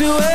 get 0.00 0.29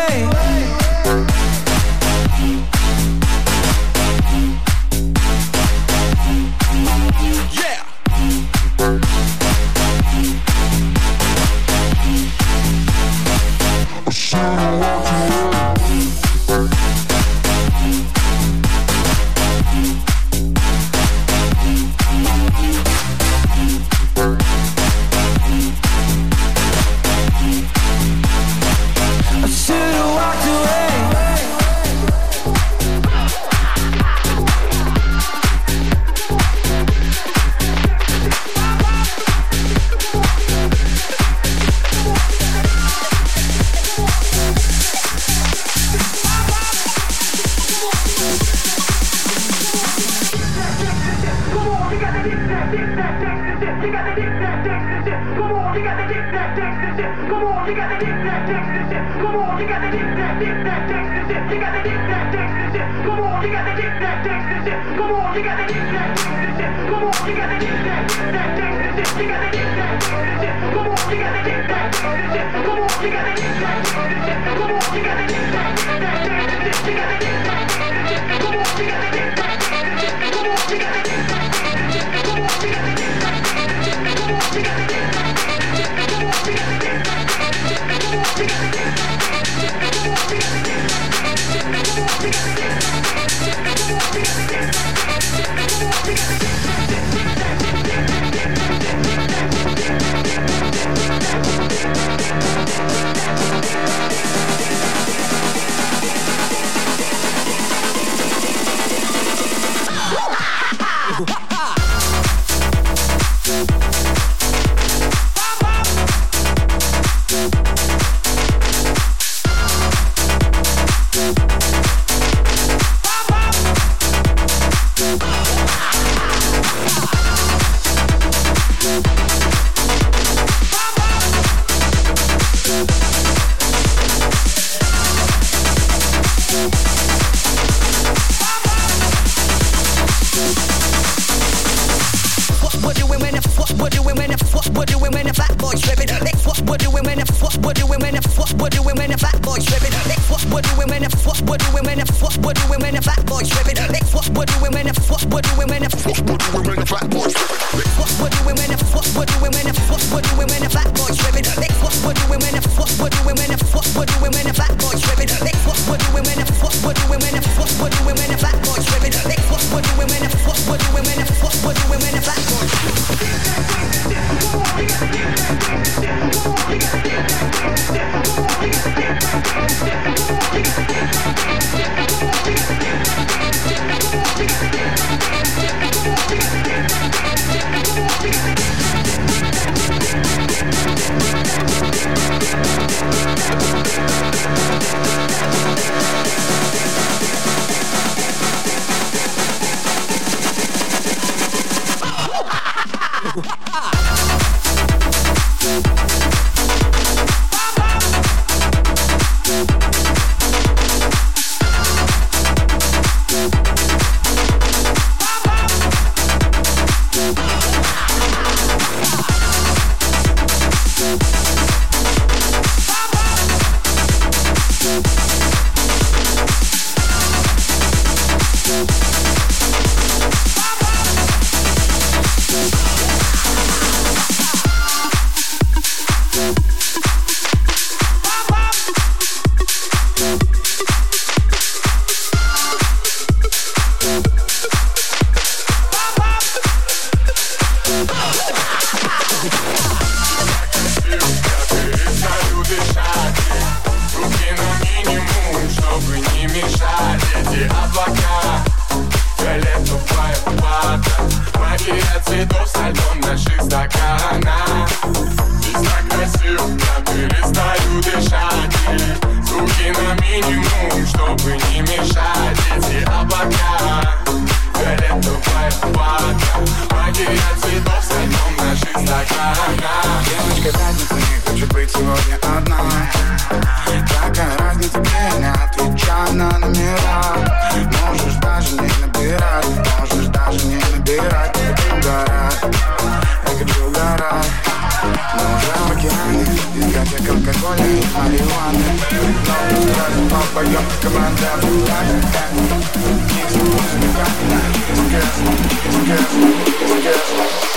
Thank 306.08 307.75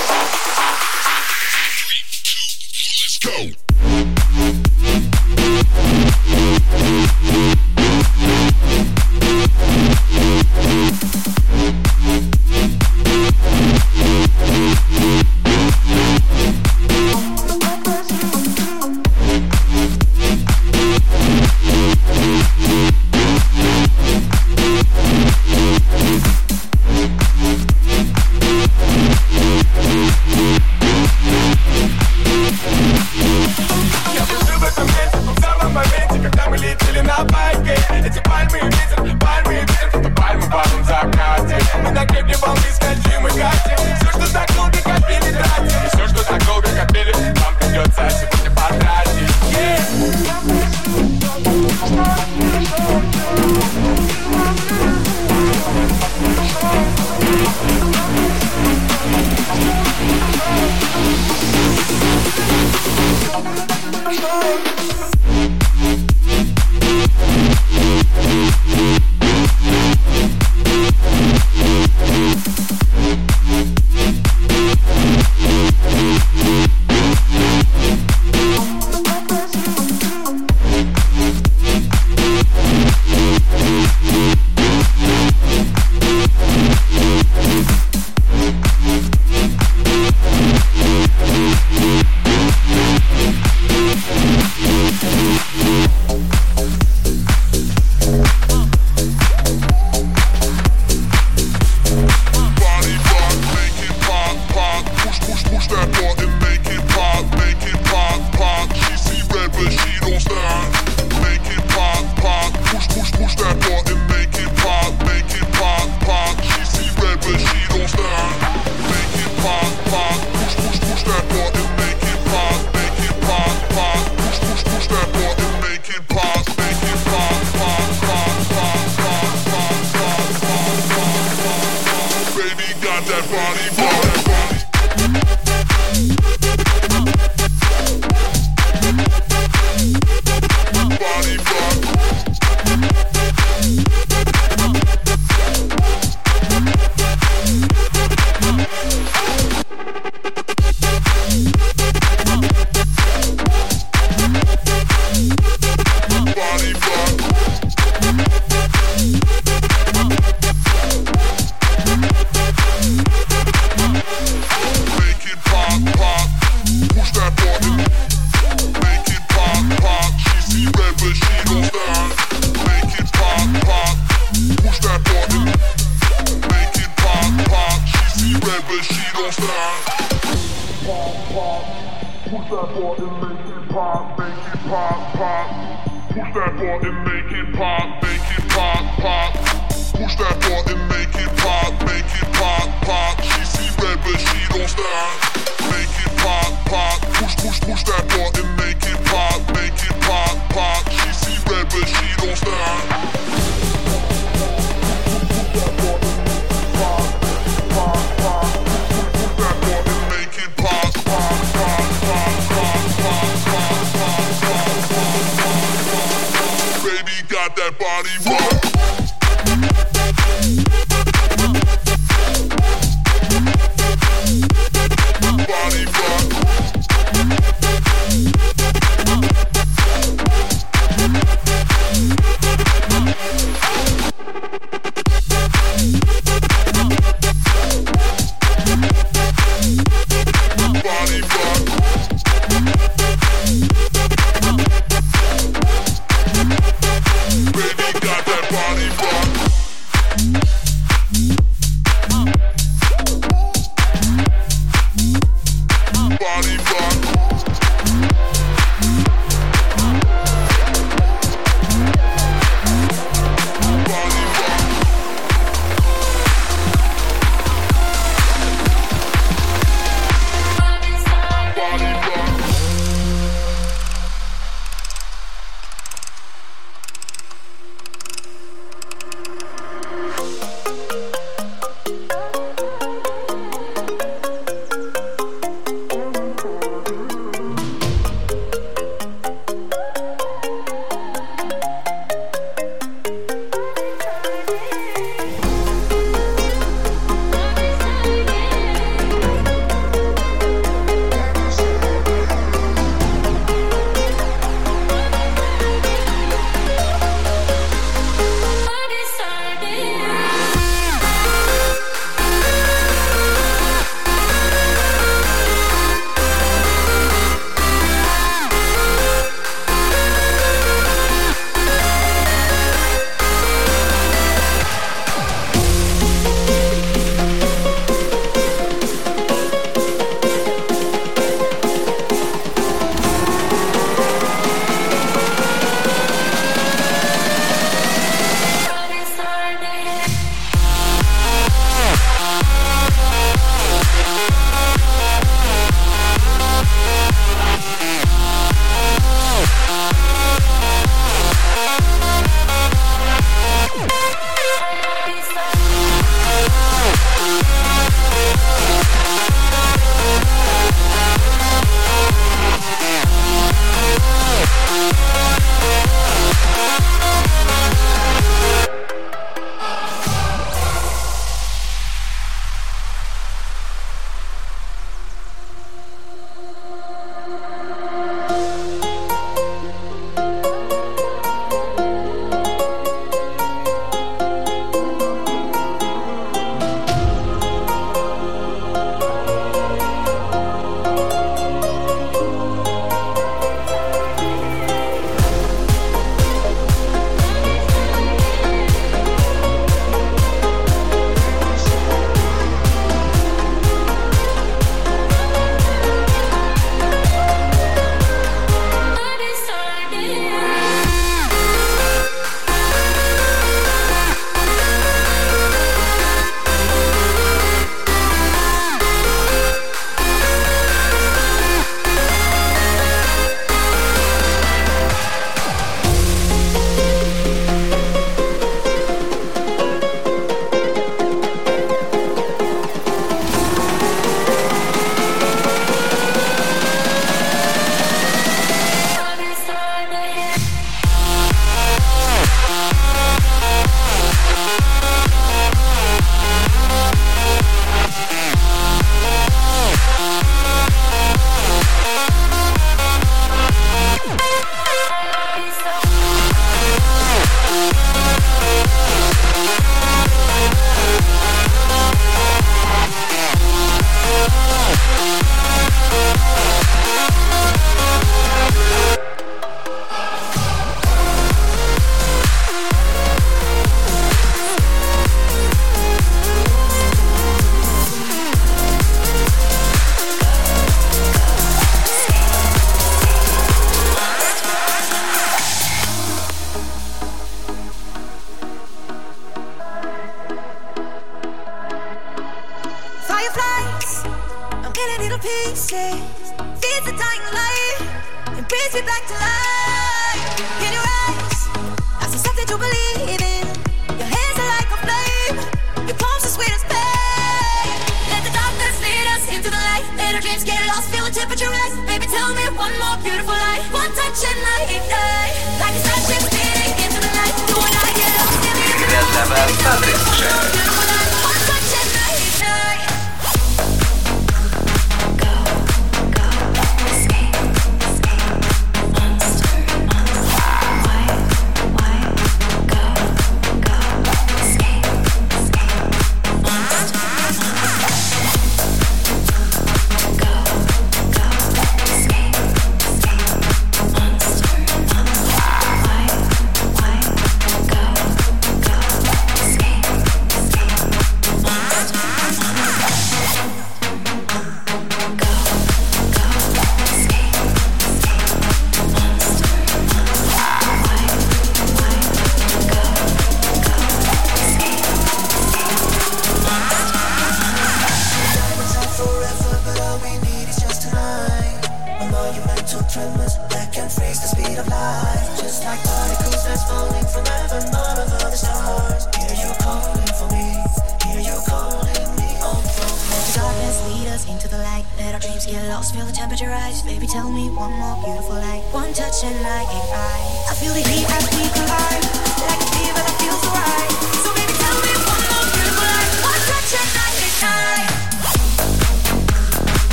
Feel 585.93 586.05
the 586.05 586.13
temperature 586.13 586.49
rise. 586.49 586.83
Baby, 586.83 587.07
tell 587.07 587.31
me 587.31 587.49
one 587.49 587.73
more 587.73 587.97
beautiful 588.05 588.35
night. 588.35 588.63
One 588.73 588.93
touch 588.93 589.25
and 589.25 589.35
I 589.35 589.65
can 589.65 589.89
I. 589.95 590.51
I 590.51 590.55
feel 590.55 590.75
the 590.75 590.81
heat 590.81 591.09
as 591.09 591.25
we 591.33 591.49
collide. 591.49 592.05
Like 592.45 592.68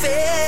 fail. 0.00 0.47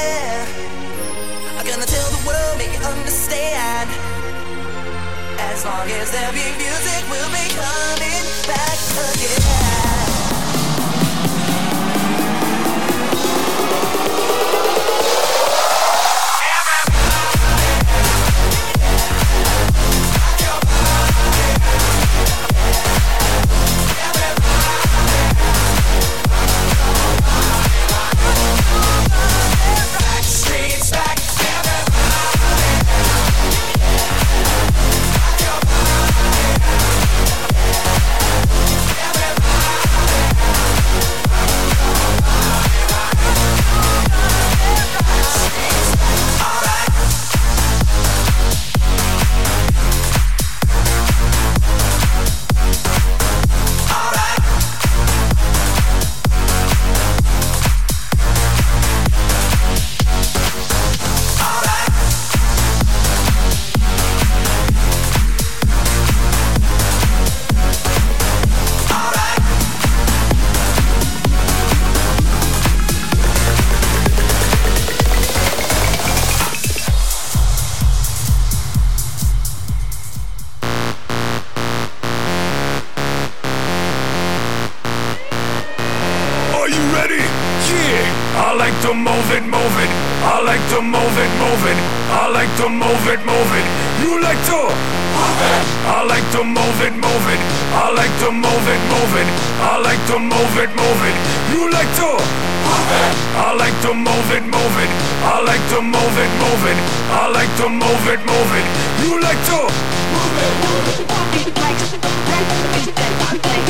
To 103.82 103.94
move 103.94 104.28
it, 104.36 104.44
move 104.44 104.76
it. 104.76 104.90
I 105.24 105.40
like 105.40 105.64
to 105.72 105.80
move 105.80 106.16
it, 106.20 106.30
move 106.36 106.64
it. 106.68 106.76
I 107.08 107.32
like 107.32 107.48
to 107.56 107.68
move 107.68 108.04
it, 108.12 108.20
move 108.28 108.52
it. 108.52 108.66
You 109.00 109.16
like 109.24 109.40
to 109.48 109.56
move 109.56 110.36
it. 110.36 110.52
Nobody 110.60 111.48
likes 111.56 111.88
that 111.88 112.04
Nobody, 112.04 112.36
likes 112.36 112.52
the 112.60 112.68
music 112.76 112.94
that 112.94 113.14
I 113.20 113.40
play. 113.40 113.60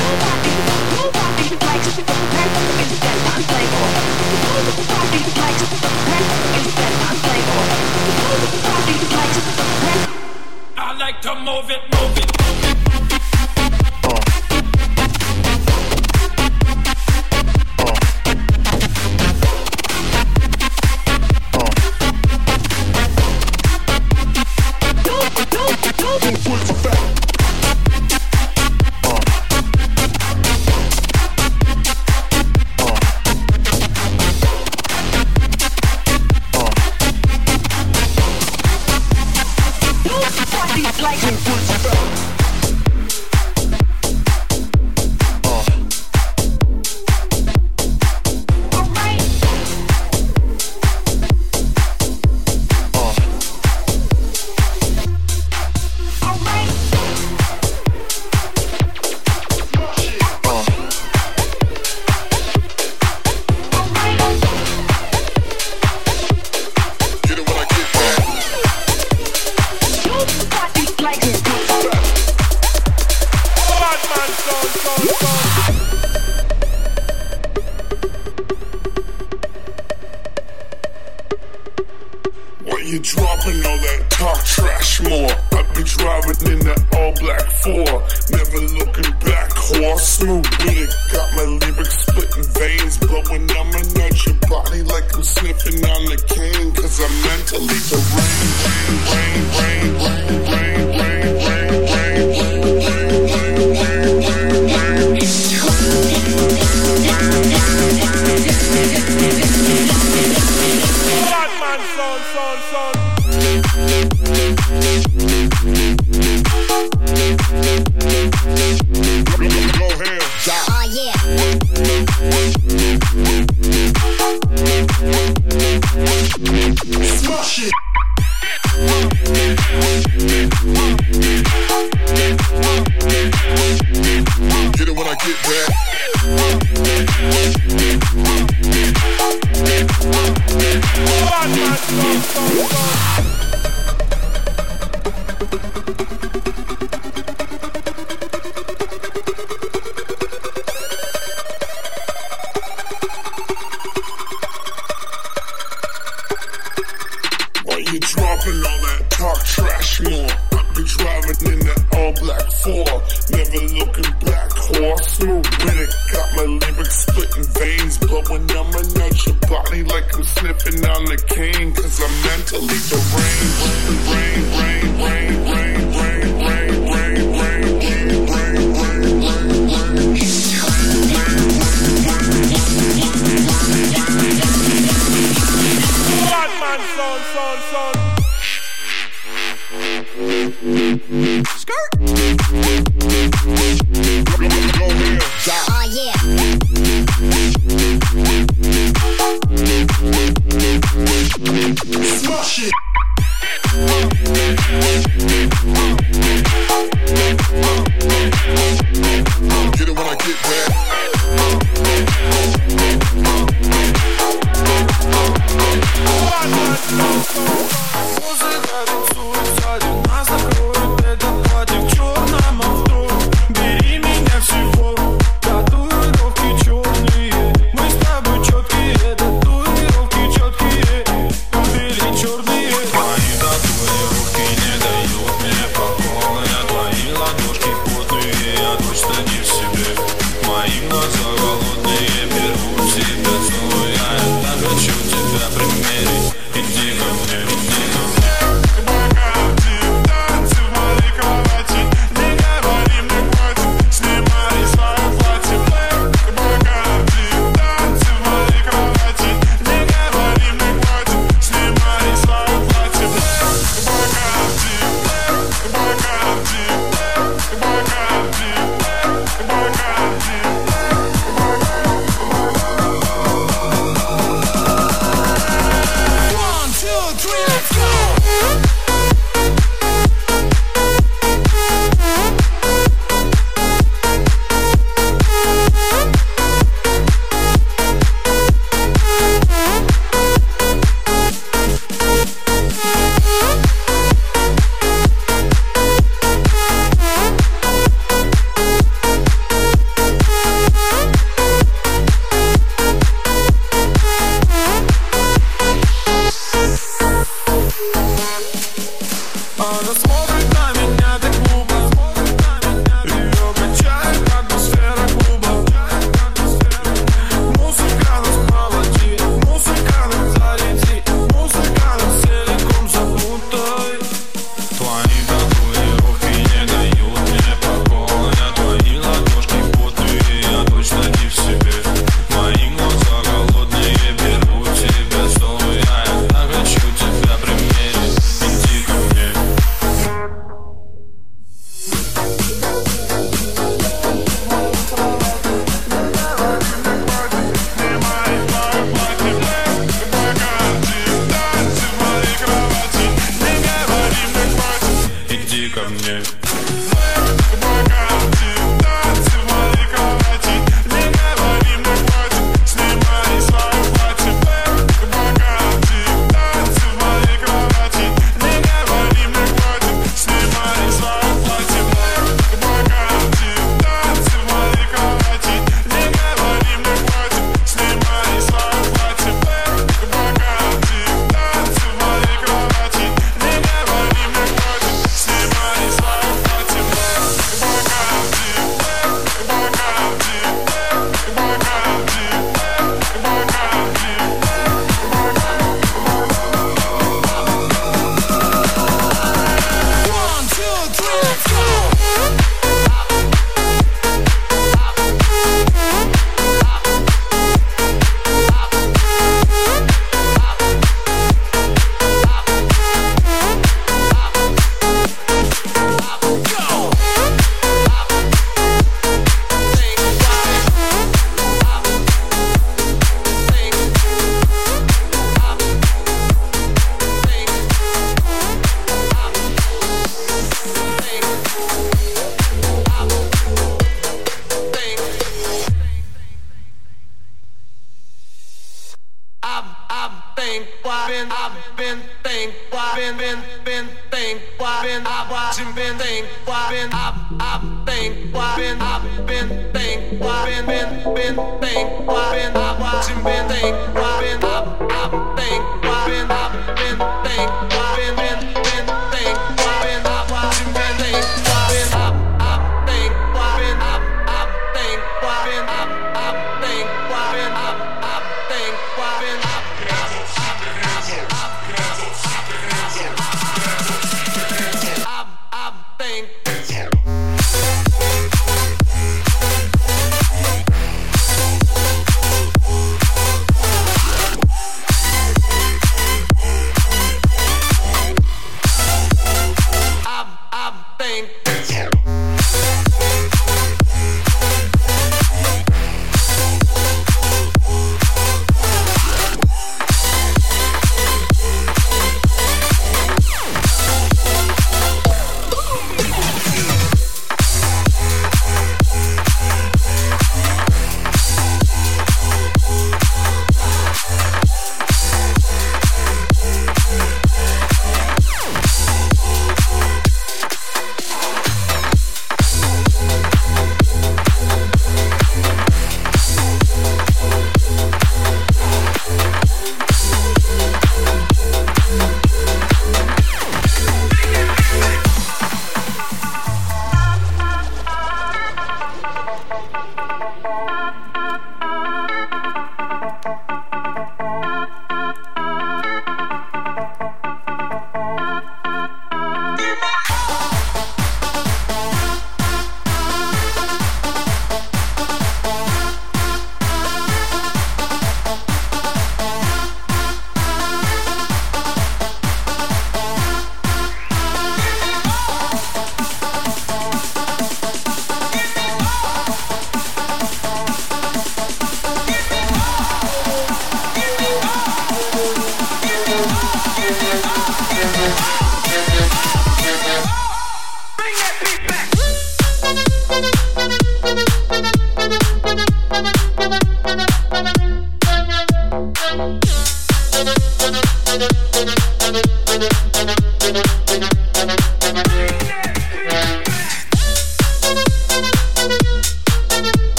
Nobody 0.90 1.55
likes 1.62 1.94
that 1.94 2.11
I 2.11 2.35
play. 7.23 7.40
Nobody 8.51 8.96
likes 9.14 9.38
the 9.38 9.55
I 10.77 10.92
like 10.99 11.20
to 11.23 11.35
move 11.38 11.70
it, 11.70 11.83
move 11.94 12.18
it. 12.18 12.70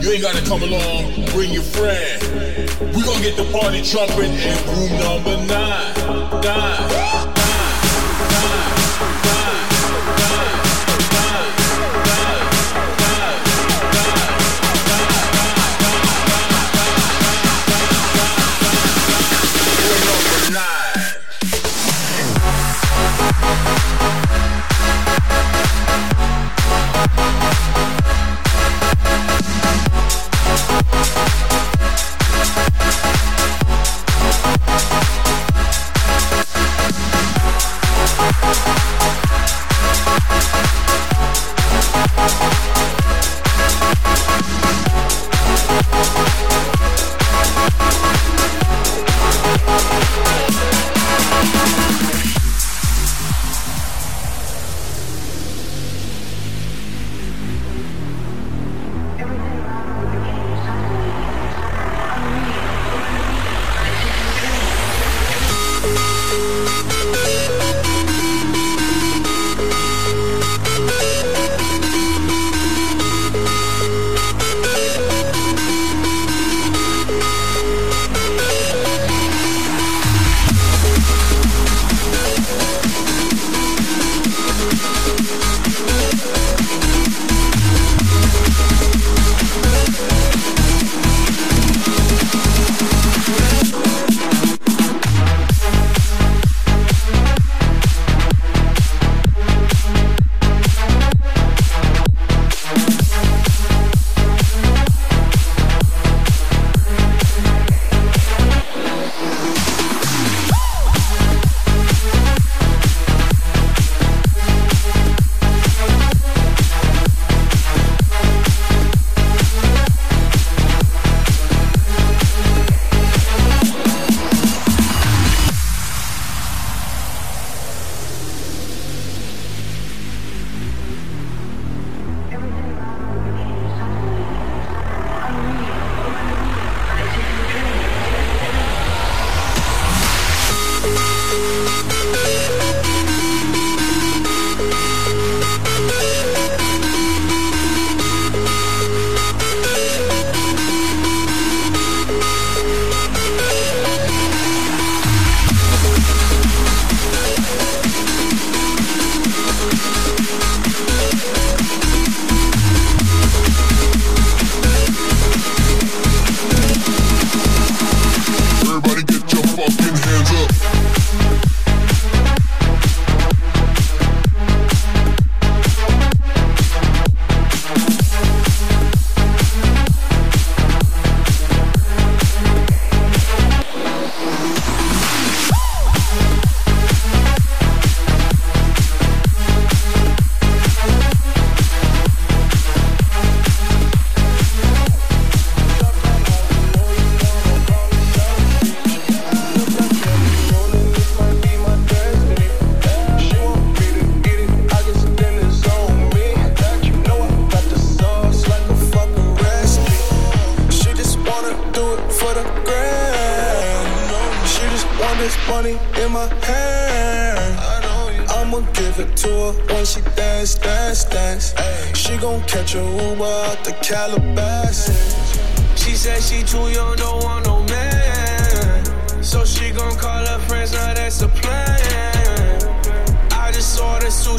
You 0.00 0.12
ain't 0.12 0.22
gotta 0.22 0.42
come 0.46 0.62
along, 0.62 1.26
bring 1.26 1.52
your 1.52 1.62
friend. 1.62 2.22
We're 2.94 3.04
gonna 3.04 3.20
get 3.22 3.36
the 3.36 3.44
party 3.52 3.82
trumpet 3.82 4.30
in 4.30 4.56
room 4.66 4.98
number 4.98 5.36
nine. 5.46 6.40
Nine. 6.42 6.90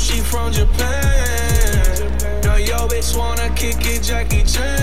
she 0.02 0.20
from 0.22 0.52
Japan. 0.52 2.42
Now 2.44 2.56
yo 2.56 2.88
bitch 2.88 3.16
wanna 3.16 3.50
kick 3.56 3.86
it, 3.86 4.02
Jackie 4.02 4.44
Chan. 4.44 4.81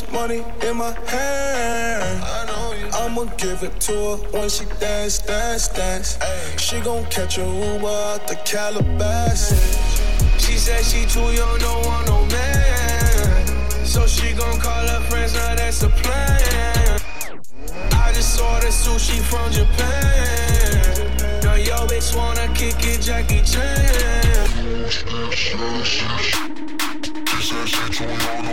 this 0.00 0.12
money 0.12 0.44
in 0.62 0.76
my 0.76 0.92
hand. 1.08 2.22
I'ma 2.92 3.24
give 3.36 3.62
it 3.62 3.80
to 3.80 3.92
her 3.92 4.16
when 4.32 4.48
she 4.48 4.64
dance, 4.78 5.18
dance, 5.18 5.68
dance. 5.68 6.18
She 6.58 6.80
gon' 6.80 7.04
catch 7.06 7.38
a 7.38 7.44
Uber 7.44 7.86
out 7.86 8.28
the 8.28 8.36
Calabasas. 8.44 9.58
She 10.38 10.58
said 10.58 10.84
she 10.84 11.06
too 11.06 11.20
young, 11.32 11.58
no 11.60 11.80
want 11.86 12.06
no 12.08 12.26
man. 12.26 13.86
So 13.86 14.06
she 14.06 14.34
gon' 14.34 14.60
call 14.60 14.86
her 14.86 15.00
friends, 15.08 15.34
now 15.34 15.54
that's 15.54 15.82
a 15.82 15.88
plan. 15.88 17.00
I 17.92 18.12
just 18.12 18.34
saw 18.36 18.60
the 18.60 18.66
sushi 18.66 19.20
from 19.22 19.50
Japan. 19.50 21.40
Now 21.42 21.54
yo 21.54 21.86
bitch 21.86 22.14
wanna 22.14 22.52
kick 22.54 22.76
it, 22.84 23.00
Jackie 23.00 23.42
Chan. 23.42 24.46
She 27.30 27.42
said 27.42 27.68
she 27.68 27.92
too 27.92 28.04
young. 28.04 28.45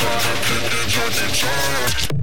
Jordan, 0.00 0.40
Jordan, 0.46 0.88
Jordan, 0.88 1.34
Jordan. 1.34 2.19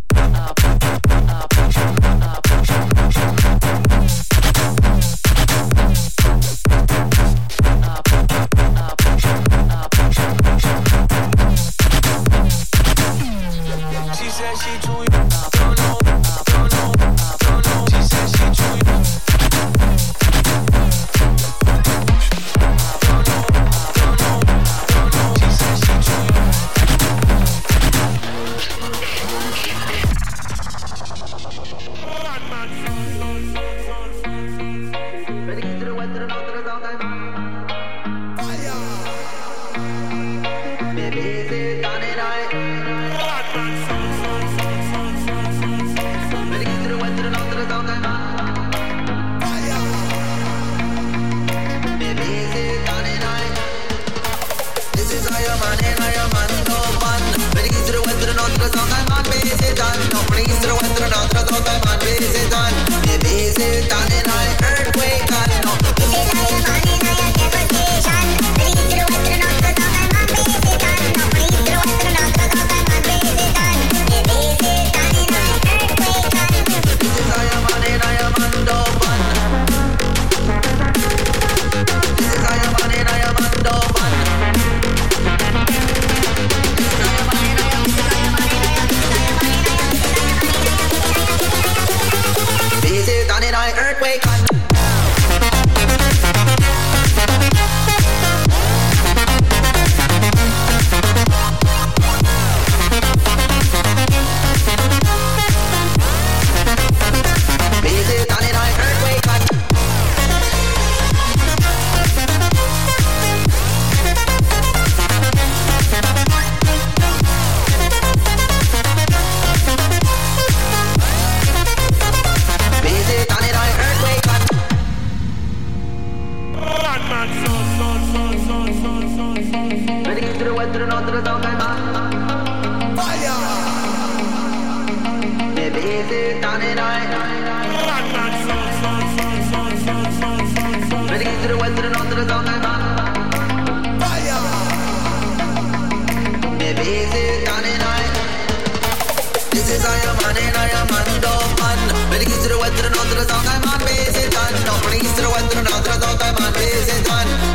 This 135.98 136.12
is 136.12 136.42
man 136.42 136.62
man 136.62 136.68
it 136.68 136.78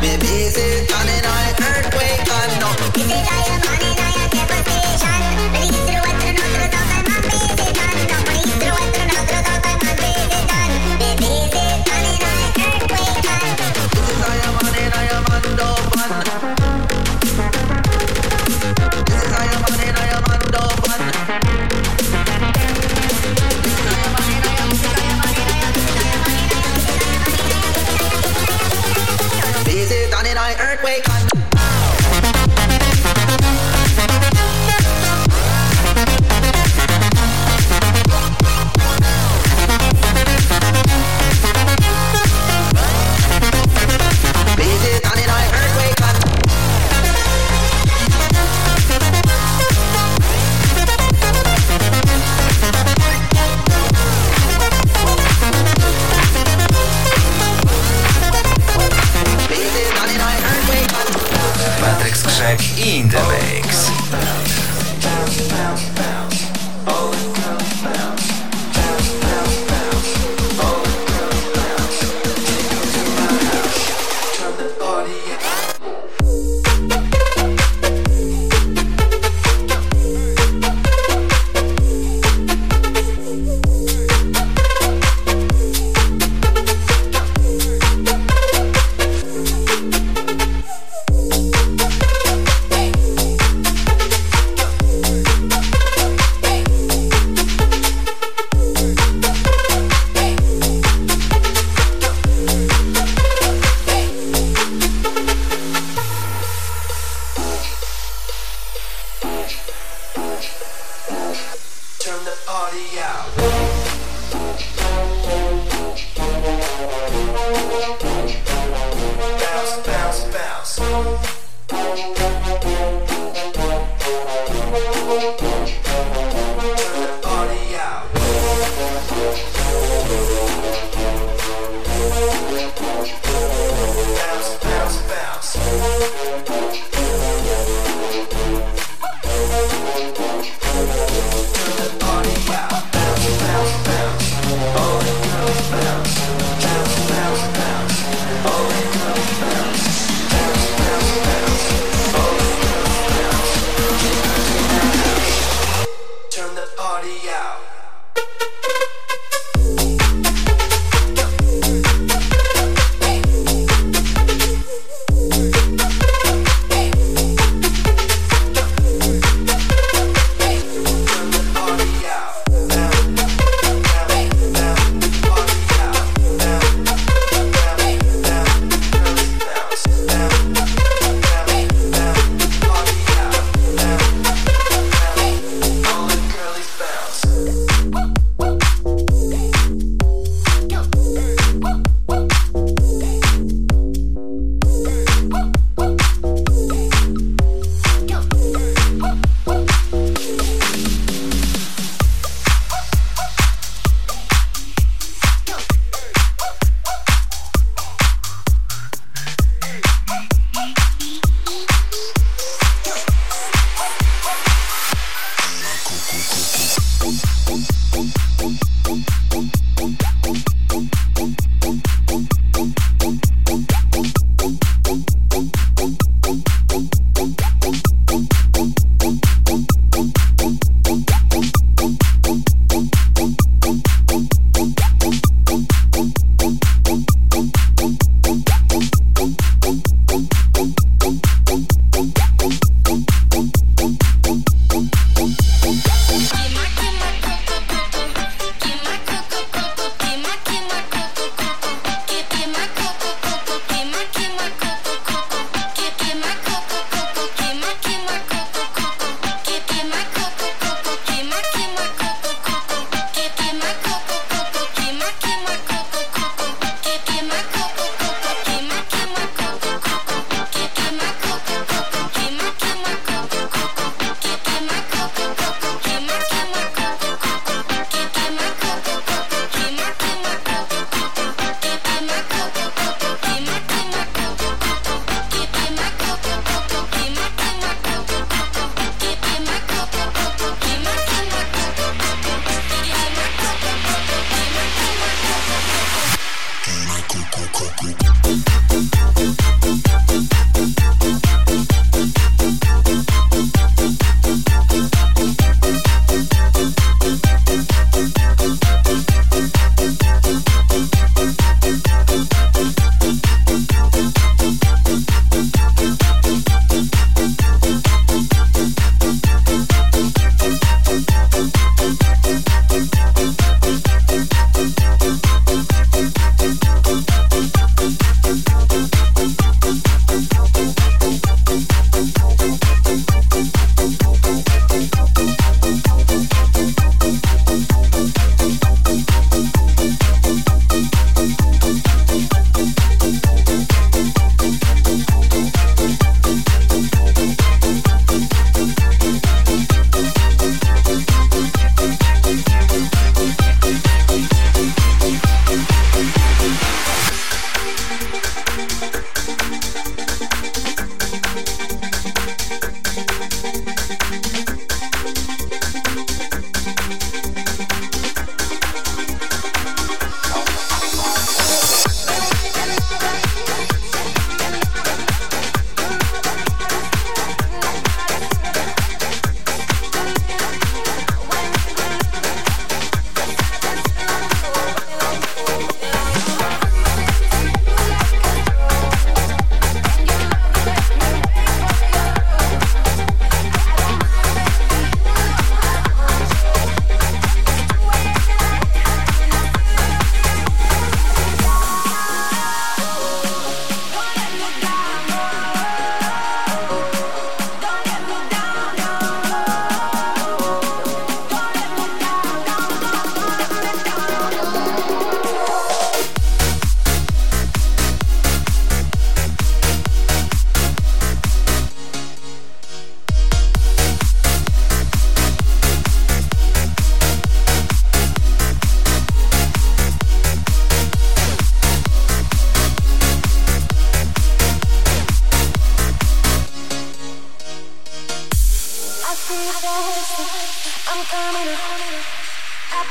Maybe 0.01 0.57
it. 0.57 0.82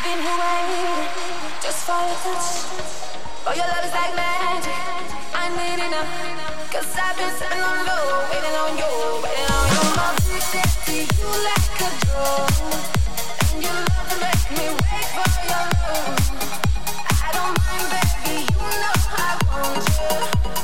been 0.02 0.18
who 0.18 0.34
I 0.34 1.06
just 1.62 1.86
for 1.86 1.94
your 1.94 2.18
touch. 2.26 2.48
Oh, 3.46 3.54
your 3.54 3.66
love 3.70 3.84
is 3.86 3.94
like 3.94 4.14
magic. 4.18 4.74
I 5.34 5.46
need 5.54 5.78
it 5.78 5.90
now. 5.94 6.06
Cause 6.74 6.90
I've 6.98 7.16
been 7.16 7.30
sitting 7.38 7.62
on 7.62 7.86
low, 7.86 8.26
waiting 8.30 8.56
on 8.62 8.72
you, 8.82 8.90
waiting 9.22 9.50
on 9.54 9.66
you. 9.70 9.82
I'm 10.02 10.16
addicted 10.18 10.70
to 10.86 10.94
you 11.06 11.30
like 11.46 11.80
a 11.86 11.90
drug. 12.02 12.50
And 13.46 13.62
your 13.62 13.78
love 13.78 14.06
will 14.10 14.20
make 14.26 14.46
me 14.58 14.66
wait 14.74 15.06
for 15.14 15.28
your 15.46 15.66
love. 15.70 16.18
I 17.22 17.30
don't 17.36 17.54
mind, 17.62 17.86
baby, 17.94 18.42
you 18.50 18.70
know 18.82 18.96
I 19.06 19.38
want 19.46 19.86
you. 19.86 20.61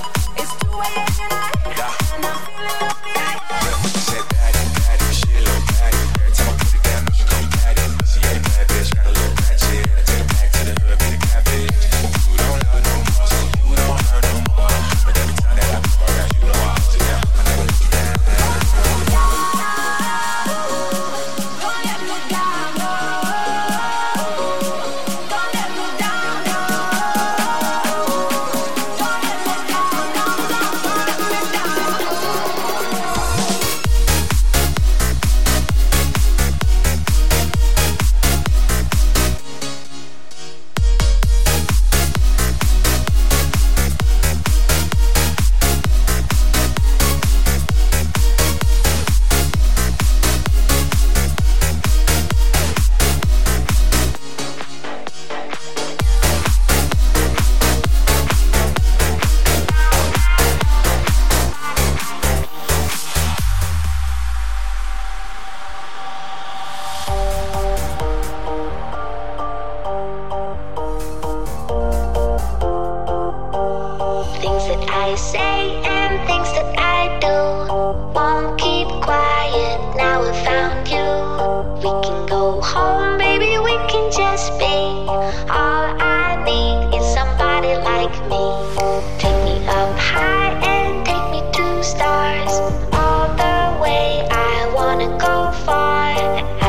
far 95.68 96.67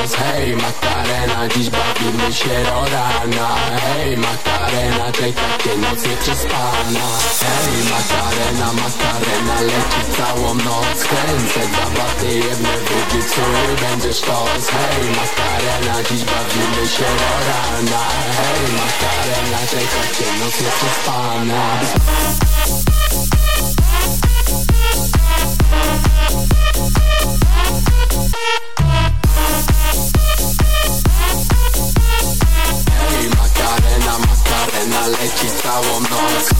noc 0.00 0.14
Hej 0.14 0.56
Magdalena, 0.56 1.48
dziś 1.48 1.70
bawimy 1.70 2.32
się 2.32 2.64
do 2.64 2.84
rana 2.94 3.48
Hej 3.84 4.16
Magdalena, 4.16 5.12
czekaj 5.12 5.32
takie 5.32 5.76
noc 5.78 6.06
nieprzespana 6.06 7.06
Hej 7.40 7.74
Magdalena, 7.92 8.72
Magdalena 8.82 9.60
leci 9.60 10.02
całą 10.16 10.54
noc. 10.54 10.98
Kręcę 11.10 11.60
dwa 11.72 11.86
baty, 11.96 12.34
jedne 12.34 12.74
drugi, 12.86 13.26
który 13.30 13.88
będziesz 13.88 14.16
sztos 14.16 14.64
Hej 14.74 15.04
Magdalena, 15.18 16.02
dziś 16.08 16.22
bawimy 16.24 16.88
się 16.88 17.08
do 17.20 17.32
rana 17.48 18.02
Hej 18.38 18.64
Magdalena, 18.78 19.58
czekaj 19.70 19.86
takie 19.94 20.44
noc 20.44 20.60
nieprzespana 20.60 21.64
leci 35.08 35.50
całą 35.62 36.00
noc. 36.00 36.50